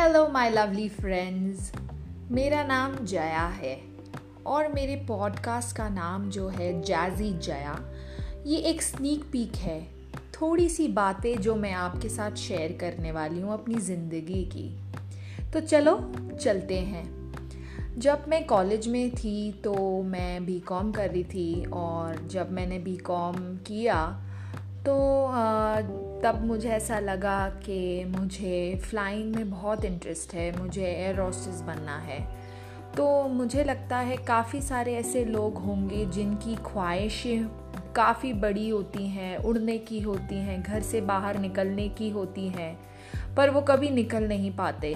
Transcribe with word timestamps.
Hello 0.00 0.28
my 0.28 0.50
lovely 0.50 0.88
friends 0.88 1.72
मेरा 2.30 2.64
नाम 2.64 3.04
जया 3.04 3.46
है 3.46 3.80
और 4.46 4.72
मेरे 4.72 4.96
पॉडकास्ट 4.96 5.76
का 5.76 5.88
नाम 5.88 6.30
जो 6.30 6.48
है 6.48 6.82
जैजी 6.82 7.38
जया 7.38 7.92
ये 8.46 8.58
एक 8.58 8.82
स्नीक 8.82 9.24
पीक 9.32 9.56
है, 9.56 9.86
थोड़ी 10.14 10.68
सी 10.68 10.88
बातें 10.88 11.40
जो 11.40 11.54
मैं 11.54 11.72
आपके 11.72 12.08
साथ 12.08 12.32
शेयर 12.32 12.78
करने 12.80 13.12
वाली 13.12 13.40
हूँ 13.40 13.52
अपनी 13.52 13.74
ज़िंदगी 13.74 14.44
की। 14.44 14.80
तो 15.52 15.60
चलो, 15.60 16.12
चलते 16.42 16.78
हैं। 16.78 17.34
जब 17.98 18.24
मैं 18.28 18.46
कॉलेज 18.46 18.88
में 18.88 19.10
थी 19.10 19.52
तो 19.52 20.02
मैं 20.02 20.46
बी 20.46 20.60
कॉम 20.60 20.92
कर 20.92 21.10
रही 21.10 21.24
थी 21.24 21.64
और 21.64 22.28
जब 22.28 22.52
मैंने 22.52 22.78
बी 22.78 22.96
कॉम 22.96 23.34
किया 23.56 24.24
तो 24.80 24.96
तब 26.24 26.40
मुझे 26.44 26.68
ऐसा 26.68 26.98
लगा 26.98 27.48
कि 27.48 28.04
मुझे 28.04 28.80
फ़्लाइंग 28.84 29.34
में 29.36 29.50
बहुत 29.50 29.84
इंटरेस्ट 29.84 30.34
है, 30.34 30.62
मुझे 30.62 30.84
एयर 30.84 31.20
हॉस्टेस 31.20 31.60
बनना 31.60 31.96
है। 31.98 32.20
तो 32.96 33.28
मुझे 33.28 33.64
लगता 33.64 33.98
है 33.98 34.16
काफ़ी 34.16 34.60
सारे 34.60 34.94
ऐसे 34.94 35.24
लोग 35.24 35.58
होंगे 35.58 36.04
जिनकी 36.06 36.56
ख्वाहिशें 36.56 37.46
काफ़ी 37.96 38.32
बड़ी 38.32 38.68
होती 38.68 39.06
हैं, 39.08 39.36
उड़ने 39.36 39.78
की 39.78 40.00
होती 40.00 40.34
हैं, 40.34 40.62
घर 40.62 40.80
से 40.80 41.00
बाहर 41.00 41.38
निकलने 41.38 41.88
की 41.88 42.10
होती 42.10 42.48
हैं, 42.48 42.78
पर 43.36 43.50
वो 43.50 43.60
कभी 43.60 43.90
निकल 43.90 44.28
नहीं 44.28 44.50
पाते। 44.56 44.94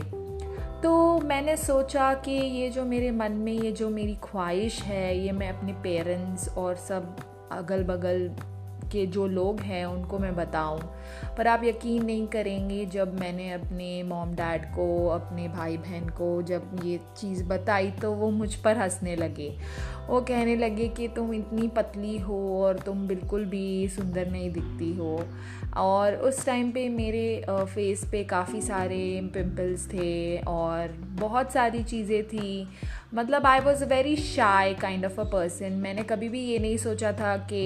तो 0.83 1.21
मैंने 1.21 1.57
सोचा 1.57 2.15
कि 2.15 2.33
ये 2.33 2.71
जो 2.71 2.85
मेरे 2.85 3.11
मन 3.11 3.33
में, 3.33 3.53
ये 3.53 3.73
जो 3.73 3.89
मेरी 3.91 4.17
ख्वाहिश 4.23 4.83
है, 4.83 5.19
ये 5.19 5.33
मैं 5.33 5.49
अपने 5.49 5.73
पेरेंट्स 5.73 6.49
और 6.49 6.77
सब 6.77 7.17
अगल 7.53 7.85
बगल 7.85 8.31
के 8.95 9.07
जो 9.09 9.27
लोग 9.29 9.61
हैं, 9.63 9.85
उनको 9.87 10.19
मैं 10.19 10.35
बताऊँ। 10.37 10.81
पर 11.39 11.47
आप 11.49 11.65
यकीन 11.65 12.05
नहीं 12.05 12.27
करेंगे, 12.27 12.85
जब 12.87 13.19
मैंने 13.21 13.51
अपने 13.53 14.03
मॉम 14.03 14.35
डैड 14.35 14.65
को, 14.75 14.87
अपने 15.09 15.49
भाई 15.49 15.77
बहन 15.79 16.09
को 16.11 16.31
जब 16.43 16.81
ये 16.85 16.99
चीज़ 17.17 17.45
बताई 17.45 17.91
तो 18.03 18.13
वो 18.13 18.31
मुझ 18.31 18.55
पर 18.55 18.77
हंसने 18.79 19.17
लगे। 19.17 19.53
वो 20.09 20.21
कहने 20.21 20.55
लगे 20.57 20.89
कि 20.89 21.09
तुम 21.09 21.33
इतनी 21.35 21.69
पतली 21.69 22.17
हो 22.19 22.39
और 22.63 22.79
तुम 22.79 23.07
बिल्कुल 23.09 23.45
भी 23.45 23.89
सुंदर 23.89 24.31
नहीं 24.31 24.51
दिखती 24.53 24.93
हो। 24.95 25.19
और 25.77 26.15
उस 26.25 26.45
टाइम 26.47 26.71
पे 26.71 26.89
मेरे 26.89 27.45
फेस 27.51 28.05
पे 28.13 28.23
काफ़ी 28.25 28.61
सारे 28.63 29.21
पिंपल्स 29.35 29.87
थे 29.89 30.37
और 30.39 30.93
बहुत 31.21 31.53
सारी 31.53 31.83
चीज़ें 31.85 32.23
थी। 32.25 32.69
मतलब 33.15 33.47
I 33.47 33.61
was 33.61 33.85
a 33.85 33.87
very 33.87 34.15
shy 34.17 34.75
kind 34.75 35.05
of 35.05 35.21
a 35.21 35.25
person 35.25 35.73
मैंने 35.83 36.03
कभी 36.03 36.29
भी 36.29 36.41
ये 36.41 36.59
नहीं 36.59 36.77
सोचा 36.77 37.13
था 37.13 37.37
कि 37.53 37.63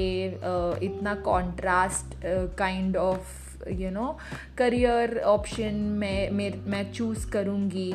इतना 0.86 1.14
contrast 1.24 2.14
kind 2.58 2.96
of 2.96 3.68
you 3.70 3.90
know 3.90 4.16
career 4.58 5.18
option 5.26 5.74
मैं 5.98 6.30
मैं 6.66 6.90
चूज़ 6.92 7.30
करूँगी। 7.30 7.92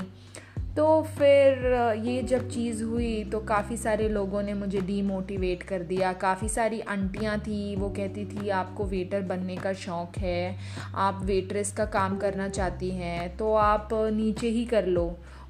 तो 0.77 0.85
फिर 1.17 1.73
ये 2.05 2.21
जब 2.23 2.47
चीज़ 2.49 2.83
हुई 2.83 3.23
तो 3.23 3.39
काफ़ी 3.39 3.75
सारे 3.77 4.07
लोगों 4.09 4.41
ने 4.43 4.53
मुझे 4.53 4.81
डीमोटिवेट 4.81 5.63
कर 5.63 5.81
दिया। 5.83 6.13
काफ़ी 6.13 6.49
सारी 6.49 6.79
आंटियाँ 6.81 7.37
थी, 7.39 7.75
वो 7.75 7.89
कहती 7.89 8.25
थी, 8.25 8.49
आपको 8.51 8.85
वेटर 8.85 9.21
बनने 9.23 9.55
का 9.57 9.73
शौक़ 9.75 10.19
है, 10.19 10.57
आप 10.95 11.19
वेट्रेस 11.23 11.71
का 11.71 11.85
काम 11.87 12.17
करना 12.17 12.47
चाहती 12.49 12.89
हैं 12.91 13.35
तो 13.37 13.53
आप 13.55 13.89
नीचे 13.93 14.49
ही 14.49 14.65
कर 14.65 14.87
लो। 14.87 15.05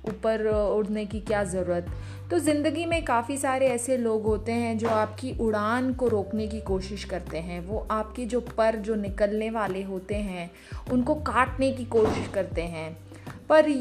ऊपर 0.07 0.45
उड़ने 0.47 1.05
की 1.05 1.19
क्या 1.19 1.43
ज़रूरत? 1.43 1.85
तो 2.31 2.39
ज़िंदगी 2.39 2.85
में 2.85 3.03
काफ़ी 3.05 3.37
सारे 3.37 3.67
ऐसे 3.67 3.97
लोग 3.97 4.23
होते 4.23 4.51
हैं 4.51 4.77
जो 4.77 4.89
आपकी 4.89 5.33
उड़ान 5.39 5.93
को 5.93 6.07
रोकने 6.07 6.47
की 6.47 6.59
कोशिश 6.61 7.03
करते 7.03 7.37
हैं। 7.37 7.59
वो 7.67 7.87
आपके 7.91 8.25
जो 8.25 8.39
पर 8.57 8.75
जो 8.75 8.95
निकलने 8.95 9.49
वाले 9.49 9.83
होते 9.83 10.15
हैं, 10.15 10.49
उनको 10.91 11.15
काटने 11.15 11.71
की 11.71 11.85
कोशिश 11.85 12.27
करते 12.27 12.61
हैं। 12.61 12.97
पर 13.49 13.71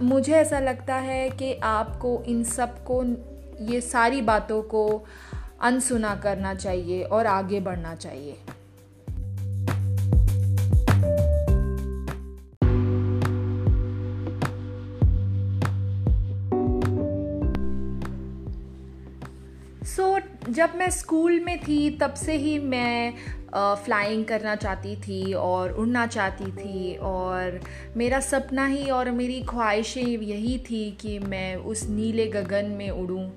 मुझे 0.00 0.34
ऐसा 0.34 0.58
लगता 0.60 0.94
है 0.94 1.28
कि 1.30 1.52
आपको 1.54 2.22
इन 2.26 2.42
सबको 2.44 3.02
ये 3.64 3.80
सारी 3.80 4.20
बातों 4.22 4.62
को 4.62 5.04
अनसुना 5.60 6.14
करना 6.14 6.54
चाहिए 6.54 7.02
और 7.02 7.26
आगे 7.26 7.60
बढ़ना 7.60 7.94
चाहिए। 7.94 8.36
जब 20.54 20.74
मैं 20.76 20.88
स्कूल 20.92 21.40
में 21.40 21.58
थी, 21.60 21.90
तब 21.98 22.14
से 22.16 22.36
ही 22.36 22.58
मैं 22.60 23.14
फ्लाइंग 23.54 24.24
करना 24.24 24.54
चाहती 24.56 24.94
थी 24.98 25.32
और 25.32 25.72
उड़ना 25.72 26.06
चाहती 26.06 26.50
थी 26.52 26.94
और 27.02 27.60
मेरा 27.96 28.18
सपना 28.20 28.66
ही 28.66 28.88
और 28.90 29.10
मेरी 29.10 29.40
ख्वाहिशें 29.48 30.02
यही 30.02 30.56
थी 30.60 30.90
कि 31.00 31.18
मैं 31.18 31.54
उस 31.56 31.86
नीले 31.88 32.26
गगन 32.26 32.70
में 32.78 32.90
उड़ूं। 32.90 33.28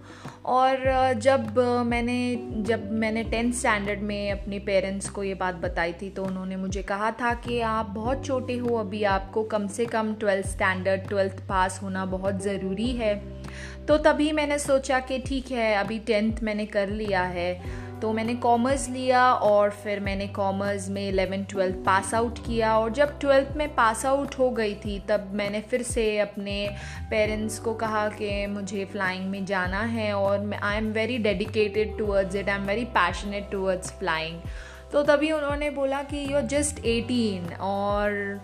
और 0.46 1.14
जब 1.22 1.60
मैंने 1.86 2.20
जब 2.68 2.92
मैंने 2.92 3.24
टेंथ 3.24 3.54
स्टैंडर्ड 3.54 4.02
में 4.02 4.32
अपने 4.32 4.60
पेरेंट्स 4.68 5.10
को 5.10 5.24
ये 5.24 5.34
बात 5.36 5.56
बताई 5.62 5.94
थी 5.94 6.10
तो 6.10 6.26
उन्होंने 6.26 6.56
मुझे 6.56 6.84
कहा 6.84 7.12
था 7.22 7.34
कि 7.46 7.60
आप 7.62 7.90
बहुत 7.96 8.26
छोटे 8.26 8.58
हो, 8.58 8.76
अभी 8.78 9.04
आपको 9.06 9.44
कम 9.46 9.68
से 9.68 9.86
कम 9.88 10.14
ट्वेल्थ 10.16 10.48
स्टैंडर्ड 10.48 11.08
ट्वेल्थ 11.10 11.48
पास 11.50 11.80
होना 11.84 12.06
बहुत 12.08 12.42
ज़रूरी 12.44 12.92
है। 12.94 13.16
तो 13.88 13.98
तभी 13.98 14.32
मैंने 14.32 14.60
सोचा 14.60 15.00
कि 15.00 15.20
ठीक 15.20 15.52
है, 15.52 15.74
अभी 15.76 16.00
टेंथ 16.00 16.44
मैंने 16.44 16.66
कर 16.68 16.90
लिया 16.90 17.24
है। 17.24 17.86
तो 18.02 18.12
मैंने 18.14 18.34
कॉमर्स 18.36 18.88
लिया 18.90 19.22
और 19.34 19.70
फिर 19.84 20.00
मैंने 20.00 20.28
कॉमर्स 20.28 20.88
में 20.90 21.08
इलेवन 21.08 21.44
ट्वेल्थ 21.44 21.76
पास 21.86 22.14
आउट 22.14 22.40
किया 22.46 22.78
और 22.80 22.92
जब 22.94 23.18
ट्वेल्थ 23.20 23.56
में 23.58 23.74
पास 23.76 24.06
आउट 24.06 24.36
हो 24.40 24.50
गई 24.50 24.74
थी, 24.76 25.00
तब 25.10 25.32
मैंने 25.34 25.62
फिर 25.62 25.84
से 25.84 26.18
अपने 26.20 26.70
पेरेंट्स 27.10 27.58
को 27.60 27.74
कहा 27.74 28.08
कि 28.10 28.46
मुझे 28.48 28.86
फ्लाइंग 28.86 29.26
में 29.30 29.46
जाना 29.46 29.82
है 29.96 30.12
और 30.14 30.54
I 30.54 30.78
am 30.78 30.92
very 30.94 31.18
dedicated 31.18 31.98
towards 31.98 32.36
it 32.36 32.50
I 32.50 32.56
am 32.56 32.68
very 32.68 32.86
passionate 32.98 33.50
towards 33.52 33.92
flying 34.00 34.40
तो 34.92 35.04
तभी 35.04 35.32
उन्होंने 35.32 35.70
बोला 35.70 36.02
कि 36.04 36.26
यू 36.32 36.38
आर 36.38 36.46
जस्ट 36.48 36.86
एटीन 36.86 37.54
और 37.62 38.40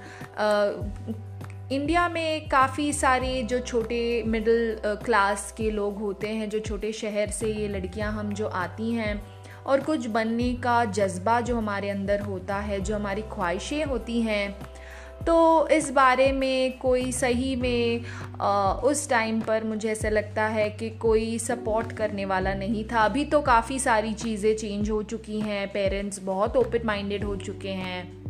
इंडिया 1.71 2.07
में 2.09 2.47
काफ़ी 2.49 2.91
सारे 2.93 3.41
जो 3.43 3.59
छोटे 3.59 4.23
मिडिल 4.27 4.75
क्लास 5.05 5.53
के 5.57 5.69
लोग 5.71 5.97
होते 5.97 6.27
हैं 6.27 6.49
जो 6.49 6.59
छोटे 6.59 6.91
शहर 6.91 7.29
से 7.29 7.51
ये 7.53 7.67
लड़कियाँ 7.67 8.11
हम 8.13 8.33
जो 8.33 8.47
आती 8.47 8.91
हैं 8.91 9.21
और 9.65 9.81
कुछ 9.81 10.07
बनने 10.07 10.51
का 10.53 10.83
जज्बा 10.85 11.39
जो 11.41 11.55
हमारे 11.57 11.89
अंदर 11.89 12.21
होता 12.21 12.55
है 12.55 12.79
जो 12.79 12.95
हमारी 12.95 13.21
ख्वाहिशें 13.31 13.83
होती 13.83 14.21
हैं 14.21 14.55
तो 15.25 15.67
इस 15.67 15.89
बारे 15.91 16.31
में 16.31 16.77
कोई 16.77 17.11
सही 17.11 17.55
में 17.55 18.01
आ, 18.41 18.73
उस 18.73 19.09
टाइम 19.09 19.39
पर 19.41 19.63
मुझे 19.63 19.89
ऐसा 19.91 20.09
लगता 20.09 20.47
है 20.47 20.69
कि 20.69 20.89
कोई 20.89 21.37
सपोर्ट 21.39 21.91
करने 21.91 22.25
वाला 22.25 22.53
नहीं 22.53 22.83
था। 22.91 22.99
अभी 22.99 23.25
तो 23.25 23.41
काफ़ी 23.41 23.79
सारी 23.79 24.13
चीज़ें 24.13 24.55
चेंज 24.57 24.89
हो 24.89 25.01
चुकी 25.03 25.39
हैं 25.39 25.67
पेरेंट्स 25.73 26.19
बहुत 26.23 26.57
ओपन 26.57 26.85
माइंडेड 26.85 27.23
हो 27.23 27.35
चुके 27.35 27.69
हैं। 27.69 28.22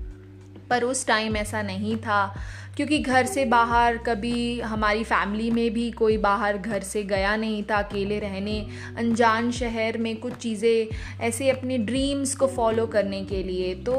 पर 0.69 0.83
उस 0.83 1.07
टाइम 1.07 1.37
ऐसा 1.37 1.61
नहीं 1.61 1.97
था। 1.97 2.35
क्योंकि 2.75 2.99
घर 2.99 3.25
से 3.25 3.45
बाहर 3.45 3.97
कभी 3.97 4.59
हमारी 4.59 5.03
फैमिली 5.03 5.51
में 5.51 5.73
भी 5.73 5.91
कोई 5.91 6.17
बाहर 6.17 6.57
घर 6.57 6.83
से 6.83 7.03
गया 7.03 7.35
नहीं 7.35 7.63
था 7.63 7.75
अकेले 7.75 8.19
रहने। 8.19 8.67
अनजान 8.97 9.51
शहर 9.51 9.97
में 9.97 10.15
कुछ 10.17 10.33
चीज़ें 10.33 11.23
ऐसे 11.25 11.49
अपने 11.49 11.77
ड्रीम्स 11.77 12.35
को 12.35 12.47
फॉलो 12.47 12.85
करने 12.87 13.23
के 13.25 13.43
लिए। 13.43 13.73
तो 13.75 13.95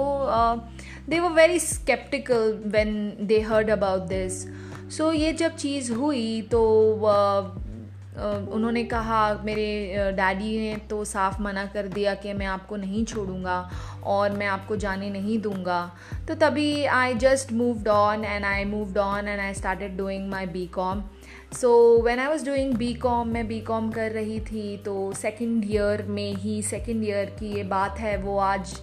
they 1.08 1.20
were 1.20 1.28
very 1.28 1.58
sceptical 1.58 2.62
when 2.66 3.12
they 3.20 3.40
heard 3.40 3.70
about 3.70 4.00
this 4.00 4.44
so 4.96 5.12
ये 5.12 5.32
जब 5.32 5.56
चीज़ 5.56 5.92
हुई 5.92 6.42
तो 6.42 6.60
uh, 6.94 7.63
उन्होंने 8.16 8.82
कहा, 8.84 9.22
मेरे 9.44 10.12
डैडी 10.16 10.58
ने 10.58 10.76
तो 10.90 11.04
साफ़ 11.04 11.40
मना 11.42 11.64
कर 11.66 11.86
दिया 11.88 12.14
कि 12.14 12.32
मैं 12.32 12.46
आपको 12.46 12.76
नहीं 12.76 13.04
छोड़ूँगा 13.04 13.58
और 14.04 14.32
मैं 14.32 14.46
आपको 14.46 14.76
जाने 14.76 15.10
नहीं 15.10 15.38
दूँगा। 15.38 15.80
तो 16.28 16.34
तभी 16.36 16.84
I 16.84 17.14
just 17.16 17.52
moved 17.52 17.88
on 17.88 18.24
and 18.24 18.44
I 18.44 18.64
moved 18.64 18.98
on 18.98 19.28
and 19.28 19.40
I 19.40 19.54
started 19.54 19.96
doing 19.96 20.28
my 20.30 20.46
B 20.46 20.66
com 20.74 21.02
so 21.52 21.72
when 22.02 22.20
I 22.20 22.26
was 22.26 22.44
doing 22.46 22.74
B 22.74 22.92
com 22.94 23.28
मैं 23.28 23.46
बी 23.48 23.60
कॉम 23.62 23.90
कर 23.90 24.10
रही 24.10 24.38
थी 24.42 24.76
तो 24.84 25.12
सेकेंड 25.14 25.64
ईयर 25.64 26.02
में 26.08 26.34
ही 26.34 26.60
सेकेंड 26.62 27.04
ईयर 27.04 27.36
की 27.40 27.52
ये 27.56 27.62
बात 27.64 27.98
है, 27.98 28.16
वो 28.16 28.38
आज 28.38 28.76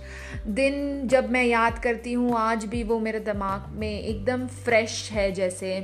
दिन 0.50 1.08
जब 1.08 1.30
मैं 1.32 1.44
याद 1.46 1.80
करती 1.80 2.14
हूँ, 2.14 2.36
आज 2.38 2.66
भी 2.66 2.84
वो 2.84 3.00
मेरे 3.00 3.20
दिमाग 3.22 3.74
में 3.80 4.00
एकदम 4.00 4.48
फ्रेश 4.64 5.10
है 5.12 5.32
जैसे। 5.32 5.80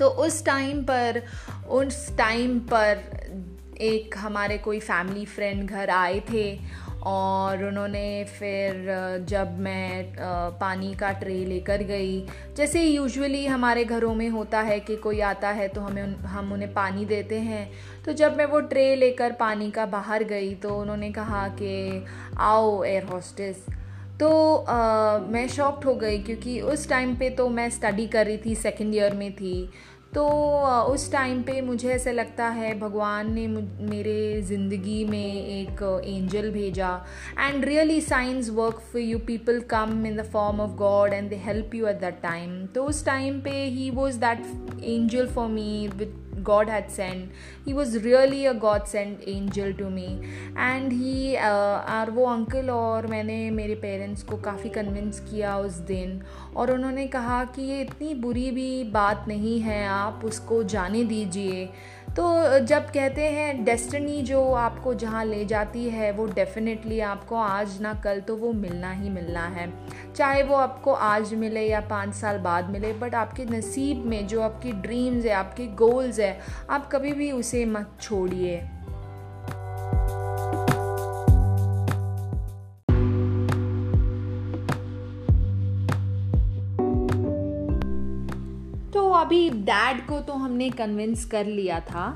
तो 0.00 0.06
उस 0.18 0.44
टाइम 0.44 0.82
पर 0.82 1.22
उस 1.70 2.16
टाइम 2.18 2.58
पर 2.72 3.02
एक 3.80 4.14
हमारे 4.18 4.58
कोई 4.58 4.78
फैमिली 4.80 5.24
फ्रेंड 5.24 5.68
घर 5.70 5.90
आए 5.90 6.20
थे 6.30 6.58
और 7.02 7.64
उन्होंने 7.64 8.24
फिर 8.38 9.24
जब 9.28 9.58
मैं 9.58 10.14
पानी 10.60 10.92
का 10.94 11.10
ट्रे 11.12 11.34
लेकर 11.44 11.82
गई। 11.82 12.20
जैसे 12.56 12.82
यूजुअली 12.82 13.44
हमारे 13.46 13.84
घरों 13.84 14.14
में 14.14 14.28
होता 14.28 14.60
है 14.60 14.78
कि 14.80 14.96
कोई 14.96 15.20
आता 15.22 15.48
है 15.50 15.68
तो 15.68 15.80
हमें 15.80 16.16
हम 16.24 16.52
उन्हें 16.52 16.72
पानी 16.74 17.04
देते 17.04 17.38
हैं। 17.40 17.70
तो 18.04 18.12
जब 18.12 18.36
मैं 18.36 18.46
वो 18.46 18.60
ट्रे 18.62 18.94
लेकर 18.96 19.32
पानी 19.32 19.70
का 19.70 19.86
बाहर 19.86 20.24
गई 20.24 20.54
तो 20.54 20.74
उन्होंने 20.76 21.10
कहा 21.12 21.46
कि 21.60 22.04
आओ 22.38 22.82
एयर 22.84 23.04
हॉस्टेस 23.04 23.64
तो 24.20 24.56
आ, 24.56 25.18
मैं 25.18 25.46
शॉक्ड 25.48 25.84
हो 25.84 25.94
गई 25.94 26.18
क्योंकि 26.18 26.60
उस 26.60 26.88
टाइम 26.88 27.14
पे 27.16 27.30
तो 27.30 27.48
मैं 27.48 27.68
स्टडी 27.70 28.06
कर 28.06 28.26
रही 28.26 28.38
थी 28.38 28.54
सेकेंड 28.54 28.94
ईयर 28.94 29.14
में 29.14 29.32
थी। 29.32 29.70
तो 30.14 30.26
उस 30.92 31.10
टाइम 31.12 31.42
पे 31.42 31.60
मुझे 31.60 31.88
ऐसा 31.88 32.10
लगता 32.10 32.48
है 32.48 32.78
भगवान 32.78 33.32
ने 33.32 33.46
मेरे 33.46 34.42
ज़िंदगी 34.42 35.04
में 35.04 35.34
एक 35.34 35.82
एंजल 36.06 36.50
भेजा। 36.50 36.88
And 37.38 37.64
really 37.64 38.00
science 38.00 38.48
work 38.50 38.80
for 38.92 39.02
you 39.02 39.18
people 39.26 39.60
come 39.70 40.06
in 40.06 40.16
the 40.16 40.24
form 40.32 40.60
of 40.60 40.70
God 40.78 41.12
and 41.12 41.28
they 41.30 41.36
help 41.36 41.74
you 41.74 41.86
at 41.86 42.00
that 42.00 42.20
time 42.22 42.64
तो 42.66 42.84
उस 42.84 43.04
टाइम 43.06 43.40
पे 43.40 43.64
he 43.66 43.90
was 43.90 44.18
that 44.20 44.44
angel 44.84 45.28
for 45.28 45.48
me 45.48 45.88
with 45.96 46.29
God 46.42 46.68
had 46.68 46.90
sent. 46.90 47.30
He 47.64 47.74
was 47.74 47.98
really 47.98 48.46
a 48.46 48.54
God 48.54 48.88
sent 48.88 49.22
angel 49.26 49.72
to 49.74 49.90
me. 49.90 50.06
And 50.56 50.92
he 50.92 51.36
और 51.36 52.10
वो 52.10 52.24
uncle 52.26 52.70
और 52.70 53.06
मैंने 53.06 53.50
मेरे 53.50 53.74
parents 53.82 54.22
को 54.22 54.36
काफ़ी 54.36 54.70
कन्विंस 54.70 55.20
किया 55.20 55.56
उस 55.58 55.76
दिन 55.90 56.20
और 56.56 56.70
उन्होंने 56.70 57.06
कहा 57.06 57.44
कि 57.44 57.62
ये 57.62 57.80
इतनी 57.80 58.14
बुरी 58.14 58.50
भी 58.50 58.84
बात 58.84 59.24
नहीं 59.28 59.58
है, 59.60 59.86
आप 59.88 60.20
उसको 60.24 60.62
जाने 60.64 61.04
दीजिए 61.04 61.68
तो 62.10 62.58
जब 62.58 62.86
कहते 62.90 63.24
हैं 63.24 63.64
डेस्टिनी 63.64 64.22
जो 64.22 64.42
आपको 64.52 64.94
जहाँ 64.94 65.24
ले 65.24 65.44
जाती 65.44 65.84
है, 65.90 66.10
वो 66.12 66.26
डेफिनेटली 66.26 66.98
आपको 67.00 67.36
आज 67.36 67.80
ना 67.80 67.92
कल 67.94 68.20
तो 68.20 68.36
वो 68.36 68.52
मिलना 68.52 68.92
ही 68.92 69.10
मिलना 69.10 69.44
है। 69.46 69.68
चाहे 70.14 70.42
वो 70.42 70.54
आपको 70.54 70.92
आज 70.92 71.34
मिले 71.34 71.60
या 71.60 71.80
पाँच 71.80 72.14
साल 72.14 72.38
बाद 72.38 72.70
मिले 72.70 72.92
बट 72.92 73.14
आपके 73.14 73.44
नसीब 73.44 74.04
में 74.06 74.26
जो 74.26 74.42
आपकी 74.42 74.72
ड्रीम्स 74.72 75.24
है, 75.24 75.32
आपके 75.32 75.66
गोल्स 75.76 76.18
है, 76.18 76.38
आप 76.70 76.90
कभी 76.92 77.12
भी 77.12 77.30
उसे 77.32 77.64
मत 77.64 77.96
छोड़िए। 78.00 78.60
अभी 89.30 89.50
डैड 89.66 90.00
को 90.06 90.18
तो 90.20 90.32
हमने 90.34 90.68
कन्विंस 90.70 91.24
कर 91.24 91.46
लिया 91.46 91.78
था, 91.80 92.06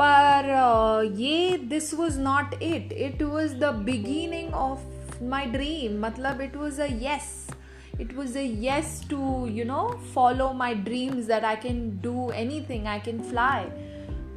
पर 0.00 1.12
ये 1.16 1.58
this 1.70 1.92
was 1.94 2.18
not 2.20 2.54
it 2.54 2.92
it 2.92 3.22
was 3.22 3.54
the 3.54 3.64
beginning 3.84 4.54
of 4.54 5.22
my 5.24 5.46
dream 5.46 6.00
मतलब 6.00 6.40
it 6.40 6.56
was 6.56 6.80
a 6.82 6.86
yes 7.02 7.28
it 8.02 8.12
was 8.16 8.36
a 8.40 8.44
yes 8.64 8.92
to, 9.08 9.16
you 9.54 9.64
know, 9.70 9.86
follow 10.12 10.50
my 10.58 10.72
dreams 10.84 11.26
that 11.30 11.46
i 11.46 11.56
can 11.64 11.80
do 12.04 12.12
anything, 12.42 12.86
i 12.88 12.98
can 13.06 13.18
fly. 13.32 13.58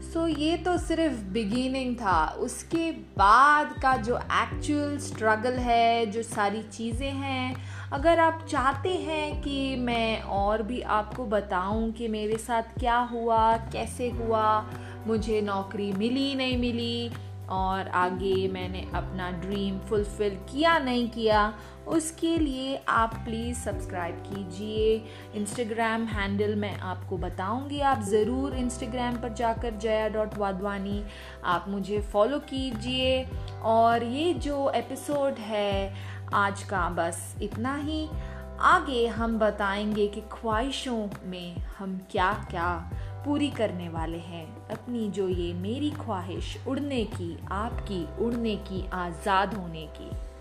So 0.03 0.27
ये 0.27 0.57
तो 0.57 0.77
सिर्फ़ 0.77 1.21
beginning 1.33 1.95
था. 1.95 2.25
उसके 2.39 2.91
बाद 3.17 3.75
का 3.81 3.95
जो 3.97 4.17
actual 4.17 4.97
struggle 4.97 5.57
है, 5.67 6.05
जो 6.05 6.23
सारी 6.23 6.61
चीज़ें 6.73 7.11
हैं 7.11 7.82
अगर 7.93 8.19
आप 8.19 8.45
चाहते 8.49 8.89
हैं 8.89 9.41
कि 9.41 9.75
मैं 9.75 10.21
और 10.21 10.61
भी 10.61 10.79
आपको 10.81 11.25
बताऊँ 11.25 11.91
कि 11.91 12.07
मेरे 12.07 12.37
साथ 12.37 12.79
क्या 12.79 12.97
हुआ, 13.11 13.55
कैसे 13.73 14.09
हुआ, 14.09 14.65
मुझे 15.07 15.41
नौकरी 15.41 15.91
मिली 15.93 16.33
नहीं 16.35 16.57
मिली, 16.57 17.11
और 17.49 17.87
आगे 17.87 18.47
मैंने 18.47 18.81
अपना 18.95 19.29
ड्रीम 19.31 19.77
फुलफ़िल 19.79 20.35
किया 20.51 20.77
नहीं 20.79 21.09
किया, 21.09 21.53
उसके 21.87 22.37
लिए 22.37 22.75
आप 22.89 23.13
प्लीज़ 23.25 23.57
सब्सक्राइब 23.57 24.23
कीजिए। 24.27 24.95
इंस्टाग्राम 25.35 26.05
हैंडल 26.05 26.55
मैं 26.55 26.73
आपको 26.81 27.17
बताऊँगी। 27.17 27.79
आप 27.81 28.01
ज़रूर 28.01 28.55
इंस्टाग्राम 28.55 29.15
पर 29.15 29.33
जाकर 29.33 29.75
जया 29.75 30.07
डॉट 30.09 30.37
वाधवानी 30.37 31.03
आप 31.45 31.65
मुझे 31.69 32.01
फॉलो 32.13 32.39
कीजिए। 32.49 33.25
और 33.63 34.03
ये 34.03 34.33
जो 34.33 34.69
एपिसोड 34.75 35.39
है 35.39 36.12
आज 36.33 36.63
का 36.63 36.89
बस 36.89 37.35
इतना 37.41 37.75
ही। 37.75 38.09
आगे 38.59 39.07
हम 39.07 39.39
बताएँगे 39.39 40.07
कि 40.07 40.21
ख्वाहिशों 40.21 41.09
में 41.25 41.57
हम 41.57 42.01
क्या 42.11 42.33
क्या 42.51 42.91
पूरी 43.25 43.49
करने 43.49 43.89
वाले 43.89 44.17
हैं। 44.17 44.67
अपनी 44.67 45.09
जो 45.09 45.27
ये 45.29 45.53
मेरी 45.53 45.91
ख्वाहिश, 45.91 46.57
उड़ने 46.67 47.03
की, 47.05 47.37
आपकी, 47.51 48.25
उड़ने 48.25 48.55
की, 48.55 48.89
आज़ाद 48.93 49.53
होने 49.53 49.87
की। 49.97 50.32